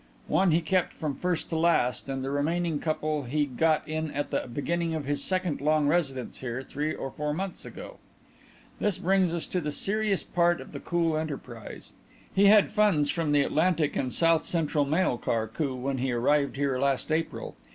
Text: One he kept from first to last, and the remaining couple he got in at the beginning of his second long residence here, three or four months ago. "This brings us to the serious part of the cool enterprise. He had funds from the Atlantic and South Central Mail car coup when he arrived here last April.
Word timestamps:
One 0.27 0.49
he 0.49 0.61
kept 0.61 0.93
from 0.93 1.13
first 1.13 1.49
to 1.49 1.55
last, 1.57 2.09
and 2.09 2.23
the 2.25 2.31
remaining 2.31 2.79
couple 2.79 3.25
he 3.25 3.45
got 3.45 3.87
in 3.87 4.09
at 4.09 4.31
the 4.31 4.49
beginning 4.51 4.95
of 4.95 5.05
his 5.05 5.23
second 5.23 5.61
long 5.61 5.87
residence 5.87 6.39
here, 6.39 6.63
three 6.63 6.91
or 6.95 7.11
four 7.11 7.35
months 7.35 7.65
ago. 7.65 7.97
"This 8.79 8.97
brings 8.97 9.31
us 9.31 9.45
to 9.49 9.61
the 9.61 9.71
serious 9.71 10.23
part 10.23 10.59
of 10.59 10.71
the 10.71 10.79
cool 10.79 11.15
enterprise. 11.15 11.91
He 12.33 12.47
had 12.47 12.71
funds 12.71 13.11
from 13.11 13.31
the 13.31 13.43
Atlantic 13.43 13.95
and 13.95 14.11
South 14.11 14.43
Central 14.43 14.85
Mail 14.85 15.19
car 15.19 15.47
coup 15.47 15.75
when 15.75 15.99
he 15.99 16.11
arrived 16.11 16.55
here 16.55 16.79
last 16.79 17.11
April. 17.11 17.55